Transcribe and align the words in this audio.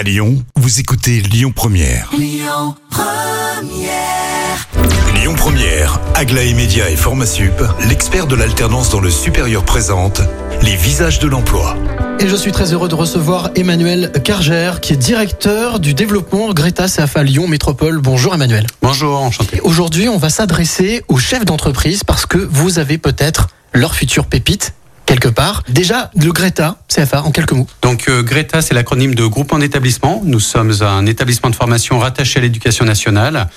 À 0.00 0.02
Lyon, 0.02 0.42
vous 0.56 0.80
écoutez 0.80 1.20
Lyon 1.20 1.52
Première. 1.54 2.08
Lyon 2.16 2.74
Première. 2.88 4.66
Lyon 5.14 5.34
Première, 5.36 6.00
Aglaé 6.14 6.54
Média 6.54 6.88
et 6.88 6.96
Formasup, 6.96 7.62
l'expert 7.86 8.26
de 8.26 8.34
l'alternance 8.34 8.88
dans 8.88 9.00
le 9.00 9.10
supérieur 9.10 9.62
présente 9.62 10.22
les 10.62 10.74
visages 10.74 11.18
de 11.18 11.28
l'emploi. 11.28 11.76
Et 12.18 12.28
je 12.28 12.34
suis 12.34 12.50
très 12.50 12.72
heureux 12.72 12.88
de 12.88 12.94
recevoir 12.94 13.50
Emmanuel 13.56 14.10
Carger, 14.24 14.72
qui 14.80 14.94
est 14.94 14.96
directeur 14.96 15.80
du 15.80 15.92
développement 15.92 16.54
Greta 16.54 16.86
CFA 16.88 17.22
Lyon 17.22 17.46
Métropole. 17.46 17.98
Bonjour 17.98 18.34
Emmanuel. 18.34 18.68
Bonjour, 18.80 19.20
enchanté. 19.20 19.60
Aujourd'hui, 19.60 20.08
on 20.08 20.16
va 20.16 20.30
s'adresser 20.30 21.04
aux 21.08 21.18
chefs 21.18 21.44
d'entreprise 21.44 22.04
parce 22.04 22.24
que 22.24 22.38
vous 22.38 22.78
avez 22.78 22.96
peut-être 22.96 23.48
leur 23.74 23.94
future 23.94 24.24
pépite 24.24 24.72
quelque 25.10 25.28
part. 25.28 25.64
Déjà, 25.68 26.12
le 26.16 26.30
Greta 26.30 26.76
CFA, 26.88 27.24
en 27.24 27.32
quelques 27.32 27.50
mots. 27.50 27.66
Donc 27.82 28.08
euh, 28.08 28.22
Greta, 28.22 28.62
c'est 28.62 28.74
l'acronyme 28.74 29.16
de 29.16 29.26
groupement 29.26 29.58
d'établissement. 29.58 30.22
Nous 30.24 30.38
sommes 30.38 30.72
un 30.82 31.04
établissement 31.04 31.50
de 31.50 31.56
formation 31.56 31.98
rattaché 31.98 32.38
à 32.38 32.42
l'éducation 32.42 32.84
nationale 32.84 33.48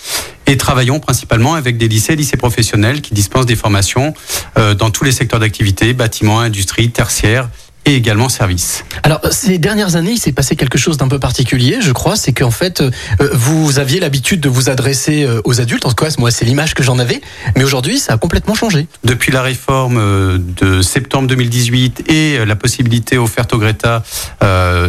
et 0.47 0.57
travaillons 0.57 0.99
principalement 0.99 1.53
avec 1.53 1.77
des 1.77 1.87
lycées, 1.87 2.15
lycées 2.15 2.37
professionnels 2.37 3.01
qui 3.01 3.13
dispensent 3.13 3.45
des 3.45 3.55
formations 3.55 4.15
euh, 4.57 4.73
dans 4.73 4.89
tous 4.89 5.03
les 5.03 5.11
secteurs 5.11 5.39
d'activité, 5.39 5.93
bâtiments, 5.93 6.39
industrie, 6.39 6.89
tertiaire 6.89 7.49
et 7.85 7.95
également 7.95 8.29
service. 8.29 8.85
Alors, 9.03 9.19
ces 9.31 9.57
dernières 9.57 9.95
années, 9.95 10.11
il 10.11 10.17
s'est 10.17 10.31
passé 10.31 10.55
quelque 10.55 10.77
chose 10.77 10.97
d'un 10.97 11.07
peu 11.07 11.19
particulier, 11.19 11.79
je 11.81 11.91
crois. 11.91 12.15
C'est 12.15 12.33
qu'en 12.33 12.51
fait, 12.51 12.81
euh, 12.81 12.89
vous 13.33 13.79
aviez 13.79 13.99
l'habitude 13.99 14.39
de 14.39 14.49
vous 14.49 14.69
adresser 14.69 15.23
euh, 15.23 15.41
aux 15.43 15.59
adultes. 15.59 15.85
En 15.85 15.89
tout 15.89 15.95
cas, 15.95 16.09
moi, 16.17 16.31
c'est 16.31 16.45
l'image 16.45 16.73
que 16.73 16.83
j'en 16.83 16.99
avais. 16.99 17.21
Mais 17.57 17.63
aujourd'hui, 17.63 17.99
ça 17.99 18.13
a 18.13 18.17
complètement 18.17 18.55
changé. 18.55 18.87
Depuis 19.03 19.31
la 19.31 19.41
réforme 19.41 19.97
euh, 19.97 20.37
de 20.39 20.81
septembre 20.81 21.27
2018 21.27 22.09
et 22.09 22.45
la 22.45 22.55
possibilité 22.55 23.17
offerte 23.17 23.53
au 23.53 23.57
Greta 23.57 24.03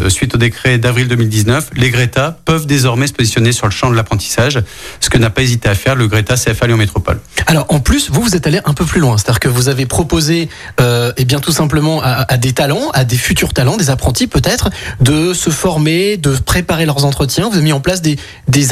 suite 0.09 0.35
au 0.35 0.39
décret 0.39 0.79
d'avril 0.79 1.09
2019, 1.09 1.71
les 1.77 1.91
Greta 1.91 2.37
peuvent 2.45 2.67
désormais 2.67 3.07
se 3.07 3.13
positionner 3.13 3.53
sur 3.53 3.67
le 3.67 3.73
champ 3.73 3.91
de 3.91 3.97
l'apprentissage, 3.97 4.61
ce 5.01 5.11
que 5.11 5.19
n'a 5.19 5.31
pas 5.31 5.43
hésité 5.43 5.69
à 5.69 5.75
faire 5.75 5.95
le 5.95 6.07
Greta 6.07 6.35
CFA 6.37 6.67
Lyon 6.67 6.77
Métropole. 6.77 7.21
Alors, 7.47 7.67
en 7.69 7.81
plus, 7.81 8.11
vous, 8.11 8.23
vous 8.23 8.37
êtes 8.37 8.47
allé 8.47 8.61
un 8.65 8.75
peu 8.75 8.85
plus 8.85 9.01
loin. 9.01 9.17
C'est-à-dire 9.19 9.41
que 9.41 9.49
vous 9.49 9.69
avez 9.69 9.87
proposé, 9.87 10.49
euh, 10.81 11.13
eh 11.17 11.25
bien, 11.25 11.41
tout 11.41 11.53
simplement 11.53 12.03
à, 12.03 12.25
à 12.33 12.37
des 12.37 12.53
talents 12.53 12.84
à 12.93 13.05
des 13.05 13.17
futurs 13.17 13.53
talents, 13.53 13.77
des 13.77 13.91
apprentis 13.91 14.27
peut-être, 14.27 14.71
de 15.01 15.33
se 15.35 15.51
former, 15.51 16.17
de 16.17 16.37
préparer 16.37 16.87
leurs 16.87 17.05
entretiens. 17.05 17.49
Vous 17.49 17.57
avez 17.57 17.65
mis 17.65 17.73
en 17.73 17.81
place 17.81 18.03
des, 18.03 18.19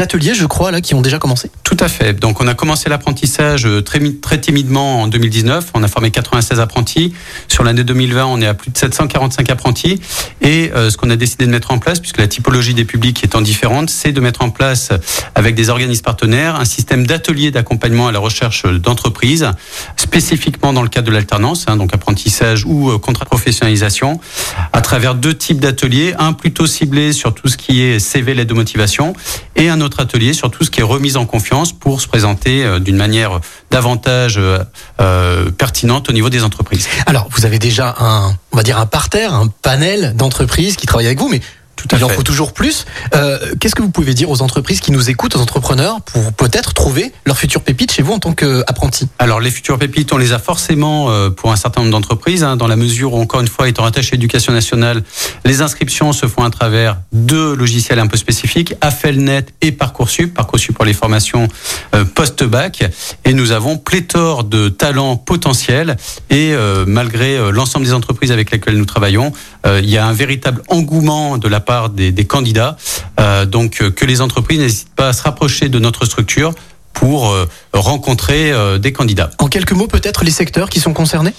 ateliers, 0.01 0.35
je 0.35 0.47
crois, 0.47 0.71
là, 0.71 0.81
qui 0.81 0.95
ont 0.95 1.03
déjà 1.03 1.19
commencé. 1.19 1.51
Tout 1.65 1.77
à 1.81 1.89
fait. 1.89 2.15
Donc, 2.15 2.41
on 2.41 2.47
a 2.47 2.55
commencé 2.55 2.89
l'apprentissage 2.89 3.67
euh, 3.67 3.83
très, 3.83 4.01
très 4.21 4.41
timidement 4.41 5.03
en 5.03 5.09
2019. 5.09 5.71
On 5.75 5.83
a 5.83 5.89
formé 5.89 6.11
96 6.11 6.61
apprentis. 6.61 7.13
Sur 7.49 7.65
l'année 7.65 7.85
2020, 7.85 8.27
on 8.27 8.41
est 8.41 8.47
à 8.47 8.55
plus 8.55 8.71
de 8.71 8.79
745 8.79 9.51
apprentis. 9.51 10.01
Et 10.41 10.71
euh, 10.75 10.91
ce 10.91 10.97
qu'on 10.97 11.11
a 11.11 11.17
décidé 11.17 11.47
de 11.47 11.51
mettre 11.51 11.71
en 11.71 11.79
place, 11.79 12.01
puisque 12.01 12.19
la 12.19 12.27
typologie 12.27 12.75
des 12.75 12.85
publics 12.85 13.23
étant 13.25 13.41
différente, 13.41 13.91
c'est 13.91 14.13
de 14.13 14.21
mettre 14.21 14.43
en 14.43 14.51
place, 14.51 14.91
avec 15.35 15.55
des 15.55 15.69
organismes 15.69 16.03
partenaires, 16.03 16.57
un 16.57 16.65
système 16.65 17.07
d'ateliers 17.07 17.51
d'accompagnement 17.51 18.09
à 18.09 18.13
la 18.13 18.19
recherche 18.19 18.65
d'entreprises, 18.65 19.51
spécifiquement 19.97 20.73
dans 20.73 20.83
le 20.83 20.89
cadre 20.89 21.09
de 21.09 21.13
l'alternance, 21.13 21.65
hein, 21.69 21.77
donc 21.77 21.95
apprentissage 21.95 22.65
ou 22.65 22.91
euh, 22.91 22.99
contrat 22.99 23.25
de 23.25 23.31
professionnalisation 23.31 24.02
à 24.73 24.81
travers 24.81 25.15
deux 25.15 25.35
types 25.35 25.61
d'ateliers, 25.61 26.15
un 26.19 26.33
plutôt 26.33 26.67
ciblé 26.67 27.13
sur 27.13 27.35
tout 27.35 27.49
ce 27.49 27.57
qui 27.57 27.83
est 27.83 27.99
CV, 27.99 28.35
l'aide 28.35 28.49
de 28.49 28.55
motivation, 28.55 29.15
et 29.57 29.69
un 29.69 29.81
autre 29.81 30.01
atelier 30.01 30.33
sur 30.33 30.51
tout 30.51 30.65
ce 30.65 30.71
qui 30.71 30.81
est 30.81 30.85
remise 30.85 31.17
en 31.17 31.27
confiance 31.27 31.73
pour 31.73 32.01
se 32.01 32.09
présenter 32.09 32.65
euh, 32.65 32.79
d'une 32.79 32.97
manière 32.97 33.41
davantage 33.71 34.37
euh, 34.39 34.59
euh, 35.01 35.51
pertinente 35.51 36.09
au 36.09 36.13
niveau 36.13 36.31
des 36.31 36.45
entreprises. 36.45 36.89
Alors, 37.07 37.29
vous 37.31 37.47
avez 37.47 37.59
déjà 37.59 37.95
un, 37.99 38.37
on 38.53 38.57
va 38.57 38.63
dire 38.63 38.79
un 38.79 38.87
parterre, 38.87 39.35
un 39.35 39.49
panel 39.49 40.15
d'entreprises 40.17 40.77
qui 40.77 40.87
travaillent 40.87 41.07
avec 41.07 41.19
vous, 41.19 41.29
mais 41.29 41.41
Tout 41.77 41.89
à 41.93 41.99
il 41.99 42.05
en 42.05 42.09
faut 42.09 42.23
toujours 42.23 42.53
plus. 42.53 42.85
Euh, 43.15 43.39
Qu'est-ce 43.59 43.75
que 43.75 43.83
vous 43.83 43.91
pouvez 43.91 44.15
dire 44.15 44.31
aux 44.31 44.43
entreprises 44.43 44.81
qui 44.81 44.93
nous 44.93 45.11
écoutent, 45.11 45.37
aux 45.37 45.41
entrepreneurs, 45.41 46.01
pour 46.03 46.33
peut-être 46.33 46.75
trouver 46.75 47.13
leur 47.25 47.37
future 47.37 47.63
pépite 47.63 47.93
chez 47.93 48.03
vous 48.03 48.13
en 48.13 48.19
tant 48.19 48.33
qu'apprenti? 48.33 49.09
Alors 49.19 49.41
les 49.41 49.51
futures 49.51 49.79
pépites, 49.79 50.13
on 50.13 50.19
les 50.19 50.33
a 50.33 50.39
forcément 50.39 51.11
euh, 51.11 51.31
pour 51.31 51.51
un 51.51 51.57
certain 51.57 51.81
nombre 51.81 51.93
d'entreprises, 51.93 52.45
hein, 52.45 52.57
dans 52.57 52.67
la 52.67 52.77
mesure 52.77 53.15
où 53.15 53.21
encore 53.21 53.41
une 53.41 53.49
fois, 53.49 53.69
étant 53.69 53.83
rattaché 53.85 54.11
à 54.13 54.17
l'éducation 54.17 54.53
nationale, 54.53 55.03
les 55.45 55.63
inscriptions 55.63 56.13
se 56.13 56.27
font 56.27 56.45
à 56.45 56.51
travers 56.51 56.99
deux 57.13 57.55
logiciels 57.55 57.99
un 57.99 58.07
peu 58.07 58.17
spécifiques, 58.17 58.75
Affelnet 58.81 59.47
et 59.61 59.73
Parcoursup, 59.73 60.35
Parcoursup 60.35 60.75
pour 60.75 60.85
les 60.85 60.95
formations 60.95 61.49
euh, 61.95 62.05
post-bac, 62.05 62.85
et 63.25 63.33
nous 63.33 63.53
avons 63.53 63.79
pléthore 63.79 64.45
de 64.45 64.69
talents 64.69 65.17
potentiels, 65.17 65.97
et 66.31 66.53
euh, 66.53 66.85
malgré 66.87 67.51
l'ensemble 67.51 67.87
des 67.87 67.93
entreprises 67.93 68.31
avec 68.31 68.51
lesquelles 68.51 68.77
nous 68.77 68.85
travaillons, 68.85 69.33
il 69.65 69.89
y 69.89 69.97
a 69.97 70.07
un 70.07 70.13
véritable 70.13 70.63
engouement 70.69 71.39
de 71.39 71.49
la 71.49 71.61
part 71.63 71.89
des, 71.89 72.13
des 72.13 72.25
candidats, 72.27 72.77
euh, 73.19 73.47
donc 73.47 73.81
euh, 73.81 73.91
que 73.91 74.05
les 74.05 74.21
entreprises 74.21 74.61
n'hésitent 74.61 74.95
pas 74.95 75.09
à 75.09 75.13
se 75.13 75.23
rapprocher 75.23 75.69
de 75.69 75.79
notre 75.79 76.05
structure 76.05 76.53
pour 76.93 77.31
euh, 77.31 77.49
rencontrer 77.73 78.53
des 78.79 78.93
candidats. 78.93 79.31
En 79.39 79.49
quelques 79.49 79.73
mots, 79.73 79.87
peut-être 79.87 80.25
les 80.25 80.31
secteurs 80.31 80.69
qui 80.69 80.81
sont 80.81 80.93
concernés? 80.93 81.33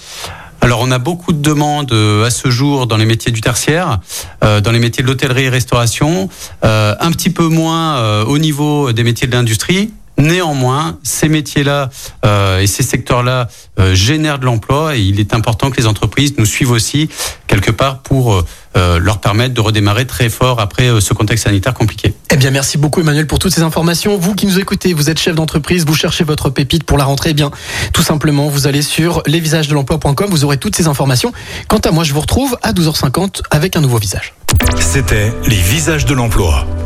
Alors 0.60 0.80
on 0.80 0.90
a 0.90 0.98
beaucoup 0.98 1.32
de 1.32 1.42
demandes 1.42 1.92
à 1.92 2.30
ce 2.30 2.50
jour 2.50 2.86
dans 2.86 2.96
les 2.96 3.04
métiers 3.04 3.30
du 3.30 3.42
tertiaire, 3.42 4.00
dans 4.40 4.72
les 4.72 4.78
métiers 4.78 5.02
de 5.02 5.08
l'hôtellerie 5.08 5.44
et 5.44 5.48
restauration, 5.50 6.30
un 6.62 7.10
petit 7.12 7.28
peu 7.28 7.48
moins 7.48 8.22
au 8.22 8.38
niveau 8.38 8.90
des 8.92 9.04
métiers 9.04 9.26
de 9.26 9.32
l'industrie. 9.32 9.92
Néanmoins, 10.24 10.98
ces 11.02 11.28
métiers-là 11.28 11.90
euh, 12.24 12.60
et 12.60 12.66
ces 12.66 12.82
secteurs-là 12.82 13.48
euh, 13.78 13.94
génèrent 13.94 14.38
de 14.38 14.46
l'emploi 14.46 14.96
et 14.96 15.00
il 15.00 15.20
est 15.20 15.34
important 15.34 15.70
que 15.70 15.76
les 15.76 15.86
entreprises 15.86 16.34
nous 16.38 16.46
suivent 16.46 16.70
aussi 16.70 17.10
quelque 17.46 17.70
part 17.70 17.98
pour 17.98 18.42
euh, 18.76 18.98
leur 18.98 19.18
permettre 19.18 19.52
de 19.52 19.60
redémarrer 19.60 20.06
très 20.06 20.30
fort 20.30 20.60
après 20.60 20.88
euh, 20.88 21.00
ce 21.00 21.12
contexte 21.12 21.44
sanitaire 21.44 21.74
compliqué. 21.74 22.14
Eh 22.30 22.36
bien, 22.36 22.50
merci 22.50 22.78
beaucoup 22.78 23.00
Emmanuel 23.00 23.26
pour 23.26 23.38
toutes 23.38 23.54
ces 23.54 23.60
informations. 23.60 24.16
Vous 24.16 24.34
qui 24.34 24.46
nous 24.46 24.58
écoutez, 24.58 24.94
vous 24.94 25.10
êtes 25.10 25.20
chef 25.20 25.34
d'entreprise, 25.34 25.84
vous 25.84 25.94
cherchez 25.94 26.24
votre 26.24 26.48
pépite 26.48 26.84
pour 26.84 26.96
la 26.96 27.04
rentrée, 27.04 27.30
eh 27.30 27.34
bien, 27.34 27.50
tout 27.92 28.02
simplement, 28.02 28.48
vous 28.48 28.66
allez 28.66 28.82
sur 28.82 29.22
lesvisagesdelemploi.com, 29.26 30.26
vous 30.30 30.44
aurez 30.44 30.56
toutes 30.56 30.74
ces 30.74 30.88
informations. 30.88 31.32
Quant 31.68 31.78
à 31.78 31.90
moi, 31.90 32.02
je 32.02 32.14
vous 32.14 32.20
retrouve 32.20 32.56
à 32.62 32.72
12h50 32.72 33.42
avec 33.50 33.76
un 33.76 33.80
nouveau 33.82 33.98
visage. 33.98 34.34
C'était 34.80 35.32
les 35.46 35.60
visages 35.60 36.06
de 36.06 36.14
l'emploi. 36.14 36.66